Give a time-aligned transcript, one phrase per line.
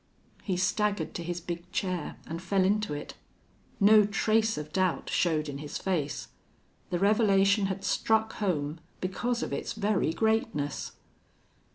[0.41, 3.13] He staggered to his big chair and fell into it.
[3.79, 6.29] No trace of doubt showed in his face.
[6.89, 10.93] The revelation had struck home because of its very greatness.